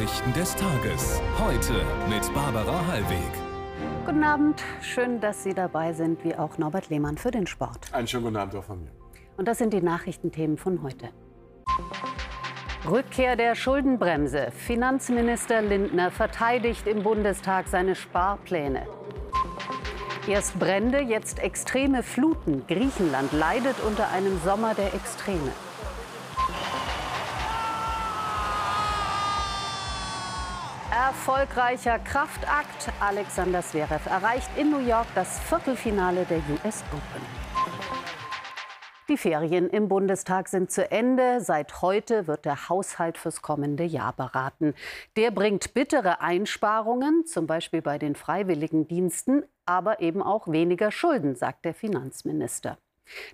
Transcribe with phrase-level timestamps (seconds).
[0.00, 1.20] Nachrichten des Tages.
[1.38, 1.74] Heute
[2.08, 3.30] mit Barbara Hallweg.
[4.06, 7.92] Guten Abend, schön, dass Sie dabei sind, wie auch Norbert Lehmann für den Sport.
[7.92, 8.90] Einen schönen guten Abend auch von mir.
[9.36, 11.10] Und das sind die Nachrichtenthemen von heute.
[12.90, 14.50] Rückkehr der Schuldenbremse.
[14.52, 18.86] Finanzminister Lindner verteidigt im Bundestag seine Sparpläne.
[20.26, 22.66] Erst Brände, jetzt extreme Fluten.
[22.66, 25.52] Griechenland leidet unter einem Sommer der Extreme.
[31.00, 32.92] Erfolgreicher Kraftakt.
[33.00, 37.24] Alexander Zverev erreicht in New York das Viertelfinale der US Open.
[39.08, 41.40] Die Ferien im Bundestag sind zu Ende.
[41.40, 44.74] Seit heute wird der Haushalt fürs kommende Jahr beraten.
[45.16, 51.64] Der bringt bittere Einsparungen, zum Beispiel bei den Freiwilligendiensten, aber eben auch weniger Schulden, sagt
[51.64, 52.76] der Finanzminister.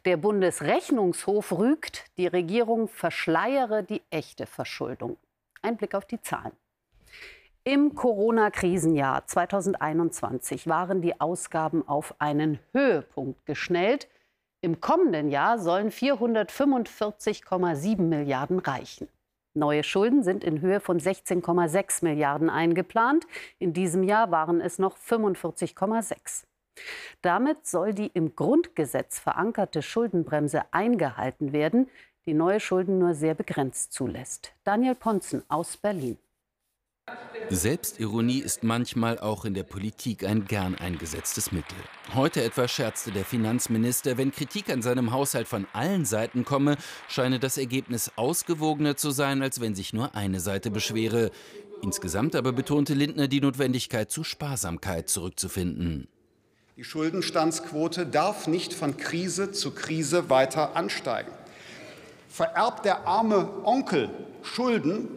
[0.05, 5.17] Der Bundesrechnungshof rügt, die Regierung verschleiere die echte Verschuldung.
[5.63, 6.53] Ein Blick auf die Zahlen.
[7.69, 14.07] Im Corona-Krisenjahr 2021 waren die Ausgaben auf einen Höhepunkt geschnellt.
[14.61, 19.09] Im kommenden Jahr sollen 445,7 Milliarden reichen.
[19.55, 23.27] Neue Schulden sind in Höhe von 16,6 Milliarden eingeplant.
[23.59, 26.45] In diesem Jahr waren es noch 45,6.
[27.21, 31.91] Damit soll die im Grundgesetz verankerte Schuldenbremse eingehalten werden,
[32.27, 34.53] die neue Schulden nur sehr begrenzt zulässt.
[34.63, 36.17] Daniel Ponzen aus Berlin.
[37.51, 41.77] Selbstironie ist manchmal auch in der Politik ein gern eingesetztes Mittel.
[42.15, 46.77] Heute etwa scherzte der Finanzminister, wenn Kritik an seinem Haushalt von allen Seiten komme,
[47.09, 51.31] scheine das Ergebnis ausgewogener zu sein, als wenn sich nur eine Seite beschwere.
[51.83, 56.09] Insgesamt aber betonte Lindner die Notwendigkeit zu Sparsamkeit zurückzufinden.
[56.77, 61.31] Die Schuldenstandsquote darf nicht von Krise zu Krise weiter ansteigen.
[62.29, 64.11] Vererbt der arme Onkel
[64.43, 65.09] Schulden,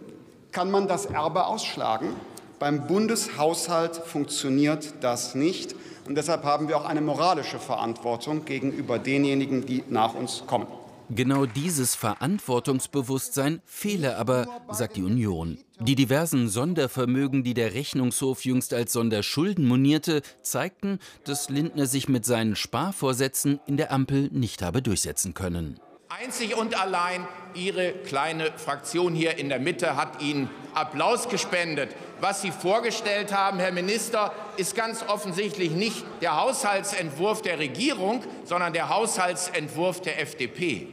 [0.51, 2.15] kann man das Erbe ausschlagen.
[2.59, 5.75] Beim Bundeshaushalt funktioniert das nicht.
[6.07, 10.67] Und deshalb haben wir auch eine moralische Verantwortung gegenüber denjenigen, die nach uns kommen.
[11.11, 15.57] Genau dieses Verantwortungsbewusstsein fehle aber, sagt die Union.
[15.79, 22.25] Die diversen Sondervermögen, die der Rechnungshof jüngst als Sonderschulden monierte, zeigten, dass Lindner sich mit
[22.25, 25.79] seinen Sparvorsätzen in der Ampel nicht habe durchsetzen können.
[26.09, 31.95] Einzig und allein Ihre kleine Fraktion hier in der Mitte hat Ihnen Applaus gespendet.
[32.19, 38.73] Was Sie vorgestellt haben, Herr Minister, ist ganz offensichtlich nicht der Haushaltsentwurf der Regierung, sondern
[38.73, 40.87] der Haushaltsentwurf der FDP.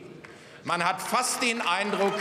[0.64, 2.12] Man hat fast den Eindruck,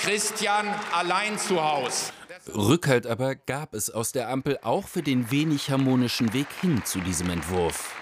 [0.00, 2.12] Christian allein zu Haus.
[2.54, 7.00] Rückhalt aber gab es aus der Ampel auch für den wenig harmonischen Weg hin zu
[7.00, 7.92] diesem Entwurf.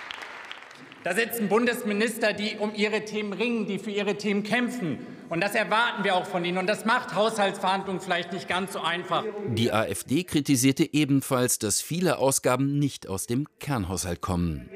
[1.04, 5.06] Da sitzen Bundesminister, die um ihre Themen ringen, die für ihre Themen kämpfen.
[5.28, 6.56] Und das erwarten wir auch von ihnen.
[6.56, 9.22] Und das macht Haushaltsverhandlungen vielleicht nicht ganz so einfach.
[9.48, 14.70] Die AfD kritisierte ebenfalls, dass viele Ausgaben nicht aus dem Kernhaushalt kommen.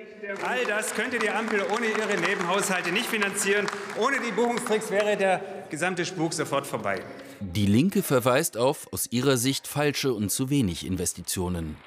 [0.44, 3.66] All das könnte die Ampel ohne ihre Nebenhaushalte nicht finanzieren.
[3.98, 5.40] Ohne die Buchungstricks wäre der
[5.70, 7.00] gesamte Spuk sofort vorbei.
[7.40, 11.78] Die Linke verweist auf aus ihrer Sicht falsche und zu wenig Investitionen.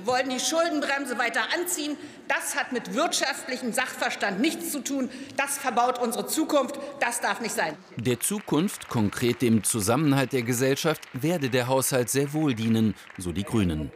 [0.00, 1.96] Sie wollen die Schuldenbremse weiter anziehen.
[2.26, 5.10] Das hat mit wirtschaftlichem Sachverstand nichts zu tun.
[5.36, 6.78] Das verbaut unsere Zukunft.
[7.00, 7.76] Das darf nicht sein.
[7.96, 13.44] Der Zukunft, konkret dem Zusammenhalt der Gesellschaft, werde der Haushalt sehr wohl dienen, so die
[13.44, 13.92] Grünen.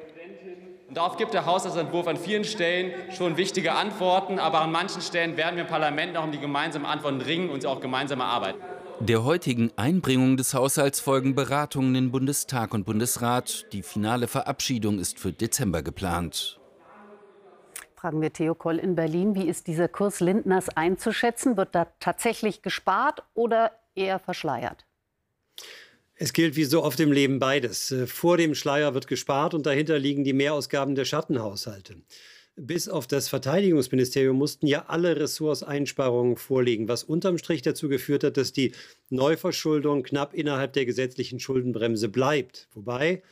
[0.89, 5.37] Und darauf gibt der Haushaltsentwurf an vielen Stellen schon wichtige Antworten, aber an manchen Stellen
[5.39, 8.61] werden wir im Parlament noch um die gemeinsamen Antworten ringen und sie auch gemeinsam erarbeiten.
[9.01, 13.67] Der heutigen Einbringung des Haushalts folgen Beratungen in Bundestag und Bundesrat.
[13.73, 16.61] Die finale Verabschiedung ist für Dezember geplant.
[17.97, 19.35] Fragen wir Theo Koll in Berlin.
[19.35, 21.57] Wie ist dieser Kurs Lindners einzuschätzen?
[21.57, 24.87] Wird da tatsächlich gespart oder eher verschleiert?
[26.15, 27.93] Es gilt wie so oft im Leben beides.
[28.07, 31.97] Vor dem Schleier wird gespart und dahinter liegen die Mehrausgaben der Schattenhaushalte
[32.57, 38.25] bis auf das Verteidigungsministerium mussten ja alle Ressorts Einsparungen vorlegen, was unterm Strich dazu geführt
[38.25, 38.73] hat, dass die
[39.11, 42.69] Neuverschuldung knapp innerhalb der gesetzlichen Schuldenbremse bleibt.
[42.73, 43.23] Wobei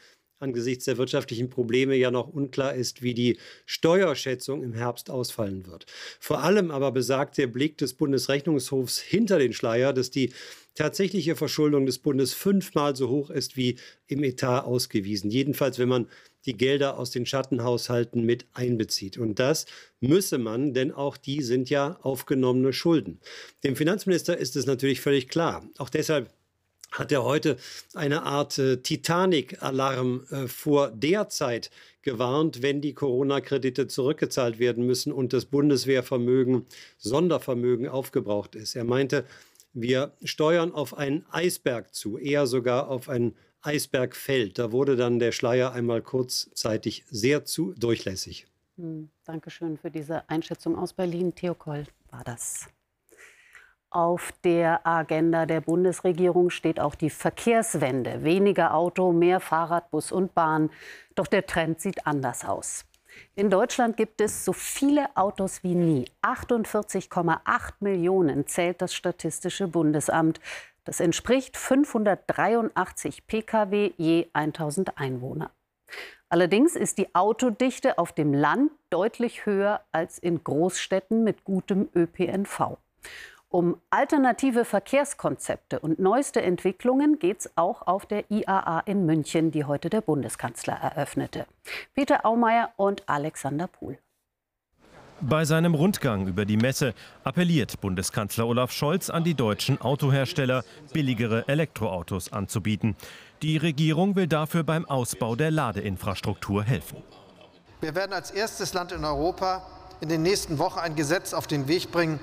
[0.43, 5.87] angesichts der wirtschaftlichen Probleme ja noch unklar ist, wie die Steuerschätzung im Herbst ausfallen wird.
[6.19, 10.33] Vor allem aber besagt der Blick des Bundesrechnungshofs hinter den Schleier, dass die
[10.75, 13.77] tatsächliche Verschuldung des Bundes fünfmal so hoch ist wie
[14.09, 15.31] im Etat ausgewiesen.
[15.31, 16.09] Jedenfalls, wenn man
[16.47, 19.19] die Gelder aus den Schattenhaushalten mit einbezieht.
[19.19, 19.67] Und das
[20.01, 23.21] müsse man, denn auch die sind ja aufgenommene Schulden.
[23.65, 25.65] Dem Finanzminister ist es natürlich völlig klar.
[25.79, 26.31] Auch deshalb
[26.93, 27.57] hat er heute
[27.95, 31.71] eine Art äh, Titanic-Alarm äh, vor der Zeit
[32.03, 36.67] gewarnt, wenn die Corona-Kredite zurückgezahlt werden müssen und das Bundeswehrvermögen,
[36.99, 38.77] Sondervermögen aufgebraucht ist.
[38.77, 39.25] Er meinte,
[39.73, 44.59] wir steuern auf einen Eisberg zu, eher sogar auf ein Eisberg fällt.
[44.59, 48.47] Da wurde dann der Schleier einmal kurzzeitig sehr zu durchlässig.
[48.77, 51.35] Hm, Dankeschön für diese Einschätzung aus Berlin.
[51.35, 52.69] Theo Koll war das.
[53.91, 58.25] Auf der Agenda der Bundesregierung steht auch die Verkehrswende.
[58.25, 60.71] Weniger Auto, mehr Fahrrad, Bus und Bahn.
[61.15, 62.87] Doch der Trend sieht anders aus.
[63.35, 66.07] In Deutschland gibt es so viele Autos wie nie.
[66.23, 70.41] 48,8 Millionen zählt das Statistische Bundesamt.
[70.85, 75.51] Das entspricht 583 Pkw je 1000 Einwohner.
[76.29, 82.79] Allerdings ist die Autodichte auf dem Land deutlich höher als in Großstädten mit gutem ÖPNV.
[83.49, 89.67] Um alternative Verkehrskonzepte und neueste Entwicklungen geht es auch auf der IAA in München, die
[89.67, 91.45] heute der Bundeskanzler eröffnete.
[91.93, 93.99] Peter Aumeier und Alexander Pohl.
[95.25, 101.47] Bei seinem Rundgang über die Messe appelliert Bundeskanzler Olaf Scholz an die deutschen Autohersteller, billigere
[101.47, 102.97] Elektroautos anzubieten.
[103.41, 107.05] Die Regierung will dafür beim Ausbau der Ladeinfrastruktur helfen.
[107.81, 109.65] Wir werden als erstes Land in Europa
[110.01, 112.19] in den nächsten Wochen ein Gesetz auf den Weg bringen,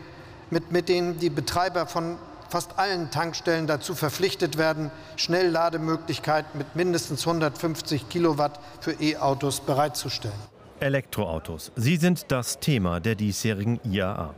[0.49, 2.17] mit, mit dem die Betreiber von
[2.49, 10.58] fast allen Tankstellen dazu verpflichtet werden, Schnelllademöglichkeiten mit mindestens 150 Kilowatt für E-Autos bereitzustellen.
[10.79, 11.71] Elektroautos.
[11.75, 14.33] Sie sind das Thema der diesjährigen IAA.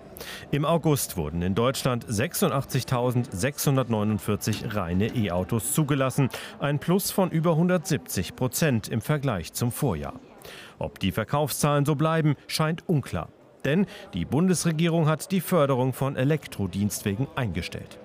[0.52, 6.30] Im August wurden in Deutschland 86.649 reine E-Autos zugelassen,
[6.60, 10.20] ein Plus von über 170 Prozent im Vergleich zum Vorjahr.
[10.80, 13.30] Ob die Verkaufszahlen so bleiben, scheint unklar.
[13.66, 18.00] Denn die Bundesregierung hat die Förderung von Elektrodienstwegen eingestellt.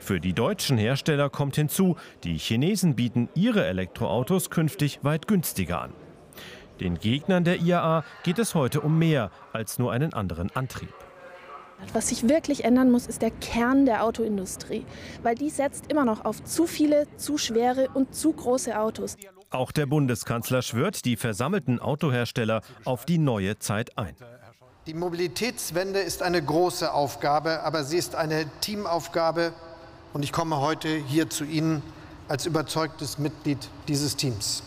[0.00, 5.92] Für die deutschen Hersteller kommt hinzu, die Chinesen bieten ihre Elektroautos künftig weit günstiger an.
[6.80, 10.94] Den Gegnern der IAA geht es heute um mehr als nur einen anderen Antrieb.
[11.92, 14.84] Was sich wirklich ändern muss, ist der Kern der Autoindustrie,
[15.22, 19.16] weil die setzt immer noch auf zu viele, zu schwere und zu große Autos.
[19.50, 24.14] Auch der Bundeskanzler schwört die versammelten Autohersteller auf die neue Zeit ein.
[24.86, 29.52] Die Mobilitätswende ist eine große Aufgabe, aber sie ist eine Teamaufgabe
[30.12, 31.82] und ich komme heute hier zu Ihnen
[32.26, 34.62] als überzeugtes Mitglied dieses Teams.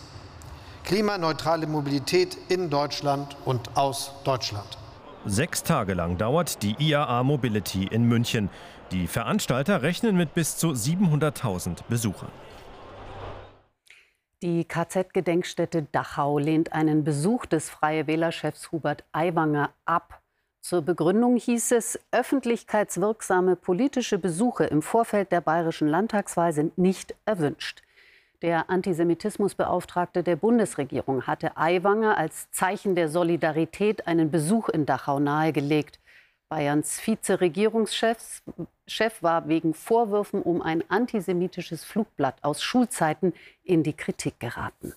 [0.84, 4.78] Klimaneutrale Mobilität in Deutschland und aus Deutschland.
[5.26, 8.50] Sechs Tage lang dauert die IAA Mobility in München.
[8.92, 12.32] Die Veranstalter rechnen mit bis zu 700.000 Besuchern.
[14.42, 20.22] Die KZ-Gedenkstätte Dachau lehnt einen Besuch des Freie Wählerchefs Hubert Aiwanger ab.
[20.62, 27.84] Zur Begründung hieß es, öffentlichkeitswirksame politische Besuche im Vorfeld der bayerischen Landtagswahl sind nicht erwünscht.
[28.42, 36.00] Der Antisemitismusbeauftragte der Bundesregierung hatte Aiwanger als Zeichen der Solidarität einen Besuch in Dachau nahegelegt.
[36.50, 38.42] Bayerns Vizeregierungschef
[38.88, 43.34] Chef war wegen Vorwürfen um ein antisemitisches Flugblatt aus Schulzeiten
[43.64, 44.96] in die Kritik geraten.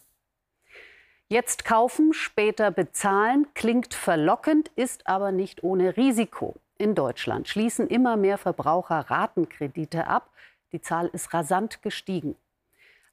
[1.29, 6.55] Jetzt kaufen, später bezahlen klingt verlockend, ist aber nicht ohne Risiko.
[6.79, 10.31] In Deutschland schließen immer mehr Verbraucher Ratenkredite ab.
[10.73, 12.37] Die Zahl ist rasant gestiegen.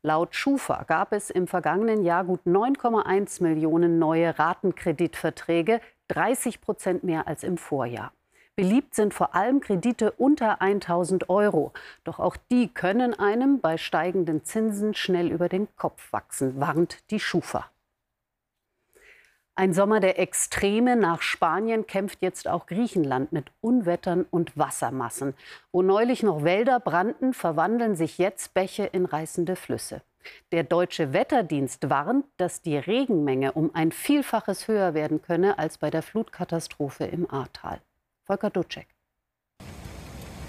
[0.03, 7.27] Laut Schufa gab es im vergangenen Jahr gut 9,1 Millionen neue Ratenkreditverträge, 30 Prozent mehr
[7.27, 8.12] als im Vorjahr.
[8.56, 11.72] Beliebt sind vor allem Kredite unter 1000 Euro.
[12.03, 17.20] Doch auch die können einem bei steigenden Zinsen schnell über den Kopf wachsen, warnt die
[17.20, 17.71] Schufa.
[19.55, 25.34] Ein Sommer der Extreme nach Spanien kämpft jetzt auch Griechenland mit Unwettern und Wassermassen.
[25.74, 30.01] Wo neulich noch Wälder brannten, verwandeln sich jetzt Bäche in reißende Flüsse.
[30.51, 35.89] Der deutsche Wetterdienst warnt, dass die Regenmenge um ein Vielfaches höher werden könne als bei
[35.89, 37.81] der Flutkatastrophe im Ahrtal.
[38.24, 38.88] Volker Dutschek.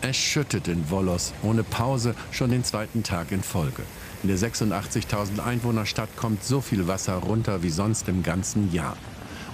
[0.02, 3.82] Es schüttet in Volos ohne Pause schon den zweiten Tag in Folge.
[4.22, 8.96] In der 86.000 Einwohnerstadt kommt so viel Wasser runter wie sonst im ganzen Jahr.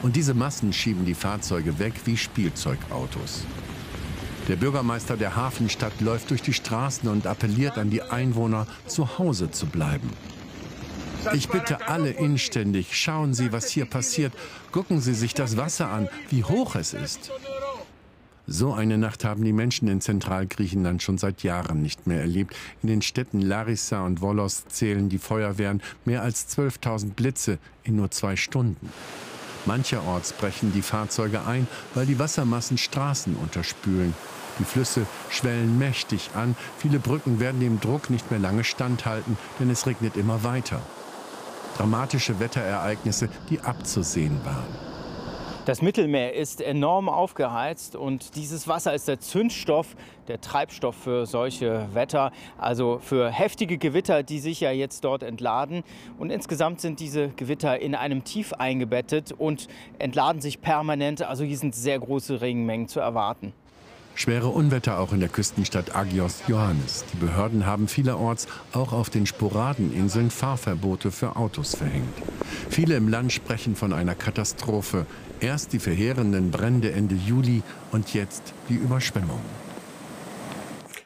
[0.03, 3.45] Und diese Massen schieben die Fahrzeuge weg wie Spielzeugautos.
[4.47, 9.51] Der Bürgermeister der Hafenstadt läuft durch die Straßen und appelliert an die Einwohner, zu Hause
[9.51, 10.11] zu bleiben.
[11.33, 14.33] Ich bitte alle inständig, schauen Sie, was hier passiert.
[14.71, 17.31] Gucken Sie sich das Wasser an, wie hoch es ist.
[18.51, 22.57] So eine Nacht haben die Menschen in Zentralgriechenland schon seit Jahren nicht mehr erlebt.
[22.83, 28.11] In den Städten Larissa und Volos zählen die Feuerwehren mehr als 12.000 Blitze in nur
[28.11, 28.91] zwei Stunden.
[29.67, 34.15] Mancherorts brechen die Fahrzeuge ein, weil die Wassermassen Straßen unterspülen.
[34.59, 36.57] Die Flüsse schwellen mächtig an.
[36.79, 40.81] Viele Brücken werden dem Druck nicht mehr lange standhalten, denn es regnet immer weiter.
[41.77, 44.88] Dramatische Wetterereignisse, die abzusehen waren.
[45.69, 49.97] Das Mittelmeer ist enorm aufgeheizt und dieses Wasser ist der Zündstoff,
[50.27, 55.85] der Treibstoff für solche Wetter, also für heftige Gewitter, die sich ja jetzt dort entladen.
[56.19, 61.21] Und insgesamt sind diese Gewitter in einem Tief eingebettet und entladen sich permanent.
[61.21, 63.53] Also hier sind sehr große Regenmengen zu erwarten.
[64.19, 67.05] Schwere Unwetter auch in der Küstenstadt Agios Johannes.
[67.13, 72.17] Die Behörden haben vielerorts auch auf den Sporadeninseln Fahrverbote für Autos verhängt.
[72.69, 75.07] Viele im Land sprechen von einer Katastrophe.
[75.39, 79.39] Erst die verheerenden Brände Ende Juli und jetzt die Überschwemmung.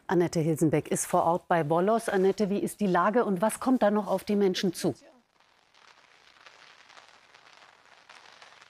[0.06, 2.08] Annette Hilsenbeck ist vor Ort bei Bollos.
[2.08, 4.94] Annette, wie ist die Lage und was kommt da noch auf die Menschen zu?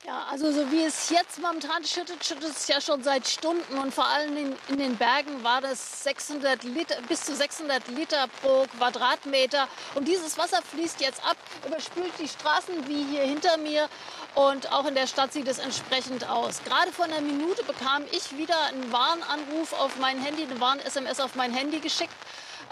[0.04, 3.94] Ja, also so wie es jetzt momentan schüttet, schüttet es ja schon seit Stunden und
[3.94, 8.66] vor allem in, in den Bergen war das 600 Liter, bis zu 600 Liter pro
[8.76, 9.68] Quadratmeter.
[9.94, 13.88] Und dieses Wasser fließt jetzt ab, überspült die Straßen wie hier hinter mir
[14.34, 16.64] und auch in der Stadt sieht es entsprechend aus.
[16.64, 21.36] Gerade vor einer Minute bekam ich wieder einen Warnanruf auf mein Handy, eine Warn-SMS auf
[21.36, 22.14] mein Handy geschickt.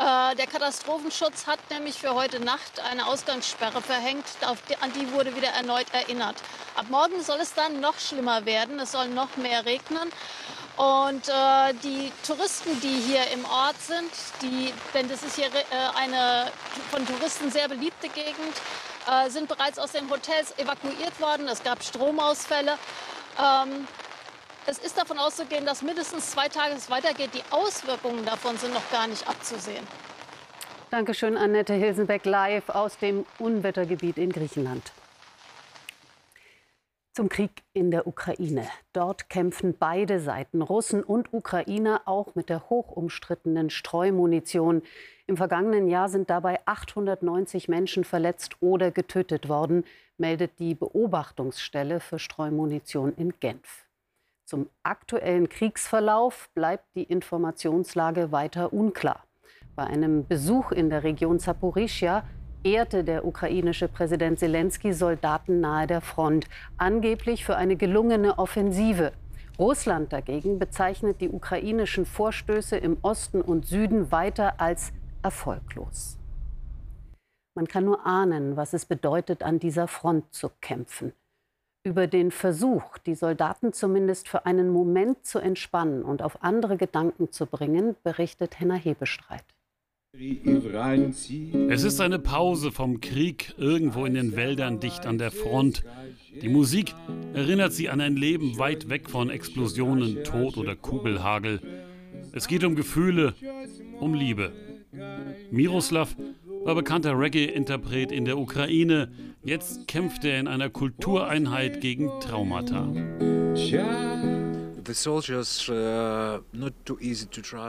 [0.00, 4.24] Äh, der Katastrophenschutz hat nämlich für heute Nacht eine Ausgangssperre verhängt.
[4.40, 6.36] An die wurde wieder erneut erinnert.
[6.74, 8.80] Ab morgen soll es dann noch schlimmer werden.
[8.80, 10.10] Es soll noch mehr regnen.
[10.78, 15.98] Und äh, die Touristen, die hier im Ort sind, die, denn das ist hier äh,
[15.98, 16.50] eine
[16.90, 18.56] von Touristen sehr beliebte Gegend,
[19.06, 21.46] äh, sind bereits aus den Hotels evakuiert worden.
[21.46, 22.78] Es gab Stromausfälle.
[23.38, 23.86] Ähm,
[24.70, 27.30] es ist davon auszugehen, dass mindestens zwei Tage es weitergeht.
[27.34, 29.84] Die Auswirkungen davon sind noch gar nicht abzusehen.
[30.90, 34.92] Dankeschön, Annette Hilsenbeck, live aus dem Unwettergebiet in Griechenland.
[37.12, 38.68] Zum Krieg in der Ukraine.
[38.92, 44.82] Dort kämpfen beide Seiten, Russen und Ukrainer, auch mit der hochumstrittenen Streumunition.
[45.26, 49.84] Im vergangenen Jahr sind dabei 890 Menschen verletzt oder getötet worden,
[50.16, 53.89] meldet die Beobachtungsstelle für Streumunition in Genf.
[54.50, 59.22] Zum aktuellen Kriegsverlauf bleibt die Informationslage weiter unklar.
[59.76, 62.24] Bei einem Besuch in der Region Saporischia
[62.64, 66.46] ehrte der ukrainische Präsident Zelensky Soldaten nahe der Front,
[66.78, 69.12] angeblich für eine gelungene Offensive.
[69.56, 74.92] Russland dagegen bezeichnet die ukrainischen Vorstöße im Osten und Süden weiter als
[75.22, 76.18] erfolglos.
[77.54, 81.12] Man kann nur ahnen, was es bedeutet, an dieser Front zu kämpfen.
[81.82, 87.32] Über den Versuch, die Soldaten zumindest für einen Moment zu entspannen und auf andere Gedanken
[87.32, 89.44] zu bringen, berichtet Henna Hebestreit.
[90.12, 95.84] Es ist eine Pause vom Krieg irgendwo in den Wäldern dicht an der Front.
[96.42, 96.94] Die Musik
[97.32, 101.60] erinnert sie an ein Leben weit weg von Explosionen, Tod oder Kugelhagel.
[102.32, 103.34] Es geht um Gefühle,
[104.00, 104.52] um Liebe.
[105.50, 106.14] Miroslav
[106.64, 109.10] war bekannter Reggae-Interpret in der Ukraine.
[109.42, 112.92] Jetzt kämpft er in einer Kultureinheit gegen Traumata.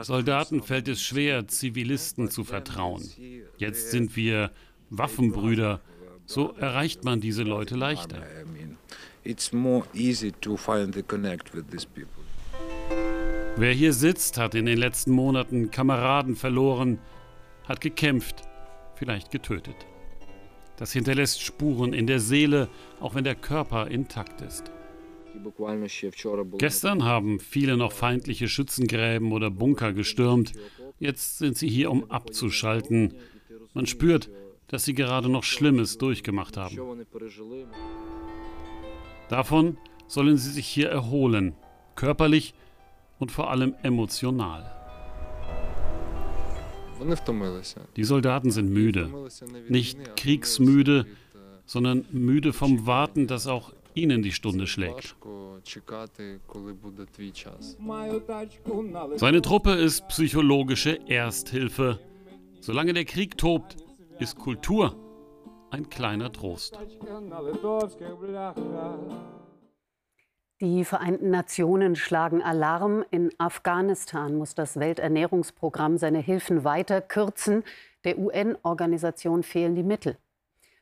[0.02, 3.02] Soldaten fällt es schwer, Zivilisten zu vertrauen.
[3.56, 4.50] Jetzt sind wir
[4.90, 5.80] Waffenbrüder.
[6.26, 8.22] So erreicht man diese Leute leichter.
[13.56, 16.98] Wer hier sitzt, hat in den letzten Monaten Kameraden verloren,
[17.64, 18.42] hat gekämpft,
[18.96, 19.86] vielleicht getötet.
[20.76, 22.68] Das hinterlässt Spuren in der Seele,
[23.00, 24.70] auch wenn der Körper intakt ist.
[26.58, 30.52] Gestern haben viele noch feindliche Schützengräben oder Bunker gestürmt.
[30.98, 33.14] Jetzt sind sie hier, um abzuschalten.
[33.74, 34.30] Man spürt,
[34.68, 37.06] dass sie gerade noch Schlimmes durchgemacht haben.
[39.28, 41.54] Davon sollen sie sich hier erholen,
[41.94, 42.54] körperlich
[43.18, 44.81] und vor allem emotional.
[47.96, 49.10] Die Soldaten sind müde.
[49.68, 51.06] Nicht kriegsmüde,
[51.66, 55.16] sondern müde vom Warten, dass auch ihnen die Stunde schlägt.
[59.16, 61.98] Seine Truppe ist psychologische Ersthilfe.
[62.60, 63.76] Solange der Krieg tobt,
[64.18, 64.96] ist Kultur
[65.70, 66.78] ein kleiner Trost.
[70.62, 73.04] Die Vereinten Nationen schlagen Alarm.
[73.10, 77.64] In Afghanistan muss das Welternährungsprogramm seine Hilfen weiter kürzen.
[78.04, 80.16] Der UN-Organisation fehlen die Mittel.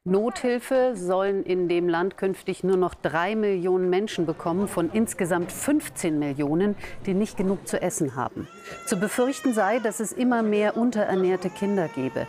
[0.04, 6.18] Nothilfe sollen in dem Land künftig nur noch drei Millionen Menschen bekommen von insgesamt 15
[6.18, 8.48] Millionen, die nicht genug zu essen haben.
[8.84, 12.26] Zu befürchten sei, dass es immer mehr unterernährte Kinder gebe.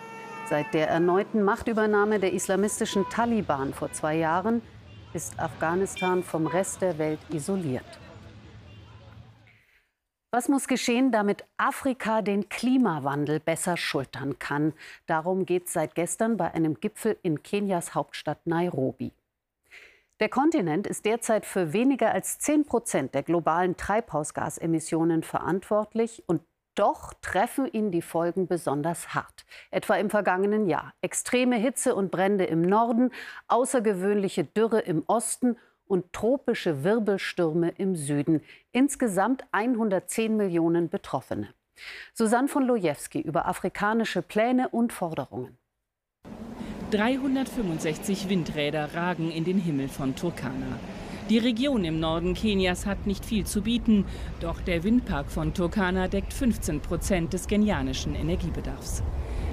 [0.50, 4.62] Seit der erneuten Machtübernahme der islamistischen Taliban vor zwei Jahren
[5.13, 8.00] ist Afghanistan vom Rest der Welt isoliert.
[10.34, 14.74] Was muss geschehen, damit Afrika den Klimawandel besser schultern kann?
[15.06, 19.12] Darum geht es seit gestern bei einem Gipfel in Kenias Hauptstadt Nairobi.
[20.22, 26.44] Der Kontinent ist derzeit für weniger als 10 Prozent der globalen Treibhausgasemissionen verantwortlich und
[26.75, 29.46] doch treffen ihn die Folgen besonders hart.
[29.72, 30.94] Etwa im vergangenen Jahr.
[31.01, 33.12] Extreme Hitze und Brände im Norden,
[33.48, 38.42] außergewöhnliche Dürre im Osten und tropische Wirbelstürme im Süden.
[38.72, 41.54] Insgesamt 110 Millionen Betroffene.
[42.13, 45.58] Susanne von Lojewski über afrikanische Pläne und Forderungen.
[46.92, 50.78] 365 Windräder ragen in den Himmel von Turkana.
[51.32, 54.04] Die Region im Norden Kenias hat nicht viel zu bieten,
[54.42, 59.02] doch der Windpark von Turkana deckt 15 Prozent des kenianischen Energiebedarfs.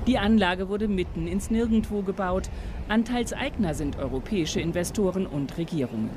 [0.09, 2.51] Die Anlage wurde mitten ins Nirgendwo gebaut.
[2.89, 6.11] Anteilseigner sind europäische Investoren und Regierungen.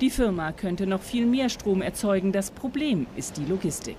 [0.00, 2.32] Die Firma könnte noch viel mehr Strom erzeugen.
[2.32, 3.98] Das Problem ist die Logistik.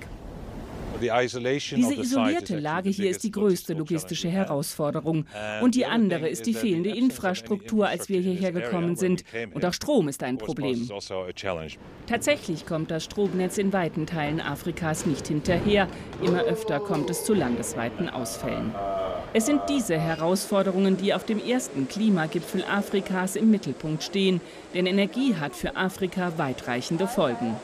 [0.99, 5.25] Diese isolierte Lage hier ist die größte logistische Herausforderung.
[5.61, 9.23] Und die andere ist die fehlende Infrastruktur, als wir hierher gekommen sind.
[9.53, 10.89] Und auch Strom ist ein Problem.
[10.91, 11.25] Also
[12.07, 15.87] Tatsächlich kommt das Stromnetz in weiten Teilen Afrikas nicht hinterher.
[16.23, 18.73] Immer öfter kommt es zu landesweiten Ausfällen.
[19.33, 24.41] Es sind diese Herausforderungen, die auf dem ersten Klimagipfel Afrikas im Mittelpunkt stehen.
[24.73, 27.55] Denn Energie hat für Afrika weitreichende Folgen.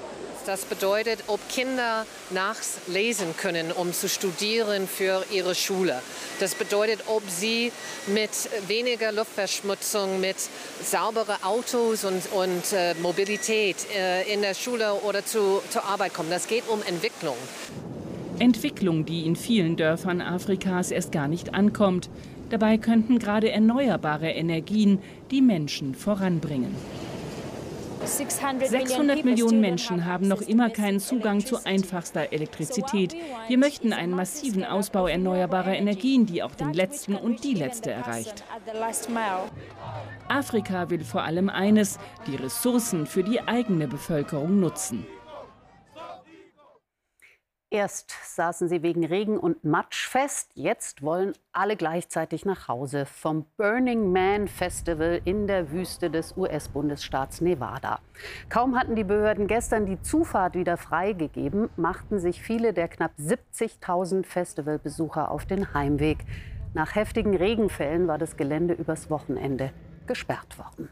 [0.45, 6.01] Das bedeutet, ob Kinder nachts lesen können, um zu studieren für ihre Schule.
[6.41, 7.71] Das bedeutet, ob sie
[8.07, 8.29] mit
[8.67, 10.35] weniger Luftverschmutzung, mit
[10.83, 16.29] sauberen Autos und, und äh, Mobilität äh, in der Schule oder zu, zur Arbeit kommen.
[16.29, 17.37] Das geht um Entwicklung.
[18.39, 22.09] Entwicklung, die in vielen Dörfern Afrikas erst gar nicht ankommt.
[22.49, 24.99] Dabei könnten gerade erneuerbare Energien
[25.31, 26.75] die Menschen voranbringen.
[28.05, 33.15] 600 Millionen Menschen haben noch immer keinen Zugang zu einfachster Elektrizität.
[33.47, 38.43] Wir möchten einen massiven Ausbau erneuerbarer Energien, die auch den letzten und die letzte erreicht.
[40.27, 45.05] Afrika will vor allem eines, die Ressourcen für die eigene Bevölkerung nutzen.
[47.73, 53.47] Erst saßen sie wegen Regen und Matsch fest, jetzt wollen alle gleichzeitig nach Hause vom
[53.57, 57.97] Burning Man Festival in der Wüste des US-Bundesstaats Nevada.
[58.47, 64.23] Kaum hatten die Behörden gestern die Zufahrt wieder freigegeben, machten sich viele der knapp 70.000
[64.23, 66.19] Festivalbesucher auf den Heimweg.
[66.75, 69.71] Nach heftigen Regenfällen war das Gelände übers Wochenende
[70.05, 70.89] gesperrt worden.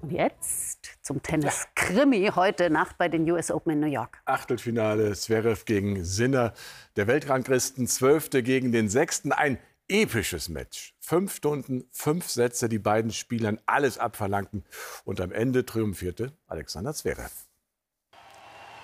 [0.00, 4.22] Und jetzt zum Tennis-Krimi heute Nacht bei den US Open in New York.
[4.26, 6.52] Achtelfinale Zverev gegen Sinner.
[6.96, 9.32] Der Weltranglisten Zwölfte gegen den Sechsten.
[9.32, 9.58] Ein
[9.88, 10.94] episches Match.
[11.00, 14.64] Fünf Stunden, fünf Sätze, die beiden Spielern alles abverlangten.
[15.04, 17.32] Und am Ende triumphierte Alexander Zverev.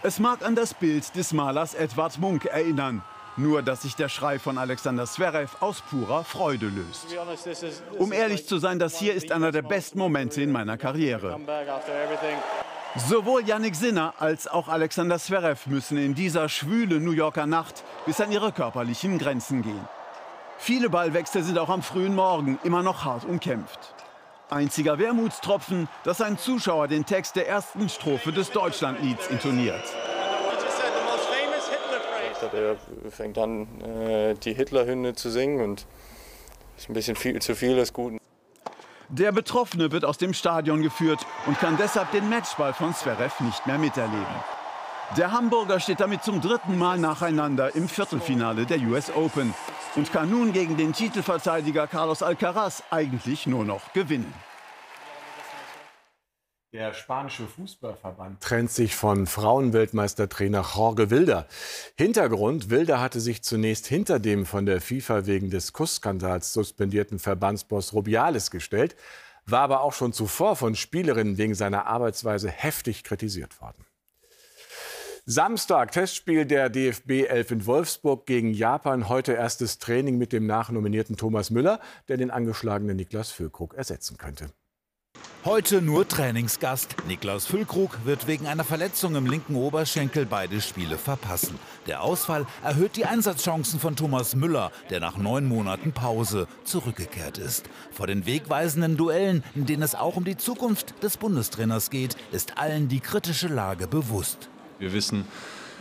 [0.03, 3.03] Es mag an das Bild des Malers Edward Munk erinnern.
[3.37, 7.07] Nur, dass sich der Schrei von Alexander Zverev aus purer Freude löst.
[7.99, 11.41] Um ehrlich zu sein, das hier ist einer der besten Momente in meiner Karriere.
[12.97, 18.21] Sowohl Yannick Sinner als auch Alexander Zverev müssen in dieser schwülen New Yorker Nacht bis
[18.21, 19.89] an ihre körperlichen Grenzen gehen.
[20.59, 23.95] Viele Ballwechsel sind auch am frühen Morgen immer noch hart umkämpft.
[24.49, 29.83] Einziger Wermutstropfen, dass ein Zuschauer den Text der ersten Strophe des Deutschlandlieds intoniert.
[32.53, 32.77] Er
[33.11, 35.87] fängt an, äh, die Hitlerhymne zu singen und
[36.77, 38.19] ist ein bisschen viel zu viel des Guten.
[39.09, 43.67] Der Betroffene wird aus dem Stadion geführt und kann deshalb den Matchball von Zverev nicht
[43.67, 44.25] mehr miterleben.
[45.17, 49.55] Der Hamburger steht damit zum dritten Mal nacheinander im Viertelfinale der US Open
[49.95, 54.33] und kann nun gegen den Titelverteidiger Carlos Alcaraz eigentlich nur noch gewinnen.
[56.75, 61.47] Der spanische Fußballverband trennt sich von Frauenweltmeistertrainer Jorge Wilder.
[61.97, 67.93] Hintergrund, Wilder hatte sich zunächst hinter dem von der FIFA wegen des Kussskandals suspendierten Verbandsboss
[67.93, 68.97] Rubiales gestellt,
[69.47, 73.87] war aber auch schon zuvor von Spielerinnen wegen seiner Arbeitsweise heftig kritisiert worden.
[75.27, 79.09] Samstag Testspiel der DFB 11 in Wolfsburg gegen Japan.
[79.09, 84.51] Heute erstes Training mit dem nachnominierten Thomas Müller, der den angeschlagenen Niklas Füllkrug ersetzen könnte.
[85.45, 86.97] Heute nur Trainingsgast.
[87.07, 91.59] Niklas Füllkrug wird wegen einer Verletzung im linken Oberschenkel beide Spiele verpassen.
[91.87, 97.69] Der Ausfall erhöht die Einsatzchancen von Thomas Müller, der nach neun Monaten Pause zurückgekehrt ist.
[97.93, 102.57] Vor den wegweisenden Duellen, in denen es auch um die Zukunft des Bundestrainers geht, ist
[102.57, 104.49] allen die kritische Lage bewusst.
[104.79, 105.27] Wir wissen,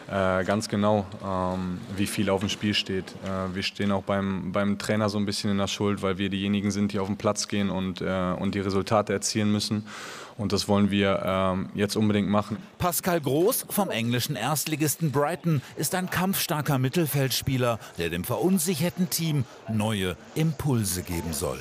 [0.07, 3.05] äh, ganz genau, ähm, wie viel auf dem Spiel steht.
[3.23, 6.29] Äh, wir stehen auch beim, beim Trainer so ein bisschen in der Schuld, weil wir
[6.29, 9.85] diejenigen sind, die auf den Platz gehen und, äh, und die Resultate erzielen müssen.
[10.37, 12.57] Und das wollen wir ähm, jetzt unbedingt machen.
[12.79, 20.17] Pascal Groß vom englischen Erstligisten Brighton ist ein kampfstarker Mittelfeldspieler, der dem verunsicherten Team neue
[20.35, 21.59] Impulse geben soll.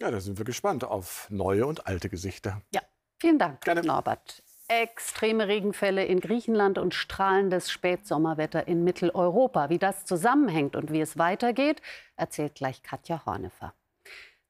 [0.00, 2.62] Ja, da sind wir gespannt auf neue und alte Gesichter.
[2.74, 2.80] Ja,
[3.20, 3.82] vielen Dank, Gerne.
[3.82, 4.42] Norbert.
[4.70, 9.68] Extreme Regenfälle in Griechenland und strahlendes Spätsommerwetter in Mitteleuropa.
[9.68, 11.82] Wie das zusammenhängt und wie es weitergeht,
[12.14, 13.74] erzählt gleich Katja Hornefer.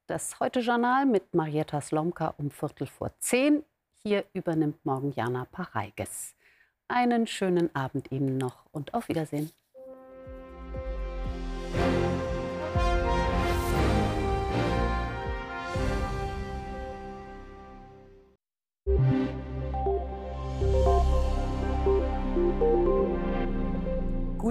[0.07, 3.65] Das Heute-Journal mit Marietta Slomka um Viertel vor zehn.
[4.03, 6.35] Hier übernimmt morgen Jana Pareiges.
[6.87, 9.51] Einen schönen Abend Ihnen noch und auf Wiedersehen.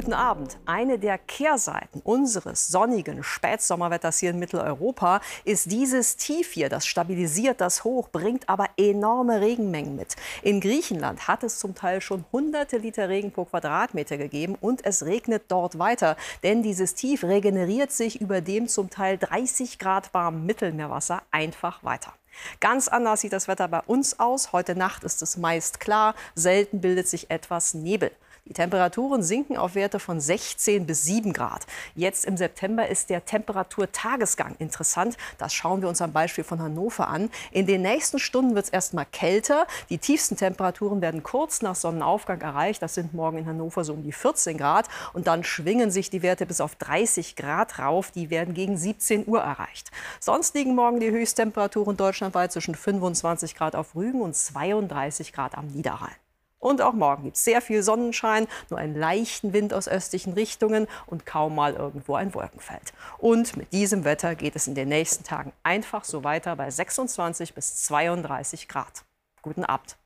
[0.10, 0.58] Guten Abend.
[0.65, 6.67] Eine der Kehrseiten unseres sonnigen Spätsommerwetters hier in Mitteleuropa ist dieses Tief hier.
[6.67, 10.15] Das stabilisiert das Hoch, bringt aber enorme Regenmengen mit.
[10.41, 15.06] In Griechenland hat es zum Teil schon hunderte Liter Regen pro Quadratmeter gegeben und es
[15.06, 16.17] regnet dort weiter.
[16.41, 22.15] Denn dieses Tief regeneriert sich über dem zum Teil 30 Grad warmen Mittelmeerwasser einfach weiter.
[22.60, 24.54] Ganz anders sieht das Wetter bei uns aus.
[24.54, 28.10] Heute Nacht ist es meist klar, selten bildet sich etwas Nebel.
[28.49, 31.67] Die Temperaturen sinken auf Werte von 16 bis 7 Grad.
[31.93, 35.17] Jetzt im September ist der Temperaturtagesgang interessant.
[35.38, 37.29] Das schauen wir uns am Beispiel von Hannover an.
[37.51, 39.67] In den nächsten Stunden wird es erstmal kälter.
[39.91, 42.81] Die tiefsten Temperaturen werden kurz nach Sonnenaufgang erreicht.
[42.81, 44.88] Das sind morgen in Hannover so um die 14 Grad.
[45.13, 48.09] Und dann schwingen sich die Werte bis auf 30 Grad rauf.
[48.09, 49.91] Die werden gegen 17 Uhr erreicht.
[50.19, 55.67] Sonst liegen morgen die Höchsttemperaturen deutschlandweit zwischen 25 Grad auf Rügen und 32 Grad am
[55.67, 56.15] Niederrhein.
[56.60, 60.88] Und auch morgen gibt es sehr viel Sonnenschein, nur einen leichten Wind aus östlichen Richtungen
[61.08, 62.93] und kaum mal irgendwo ein Wolkenfeld.
[63.17, 67.54] Und mit diesem Wetter geht es in den nächsten Tagen einfach so weiter bei 26
[67.54, 69.06] bis 32 Grad.
[69.41, 69.98] Guten Abend.